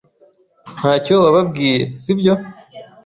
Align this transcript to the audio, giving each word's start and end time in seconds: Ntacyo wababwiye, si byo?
Ntacyo 0.77 1.13
wababwiye, 1.23 1.81
si 2.03 2.11
byo? 2.19 2.33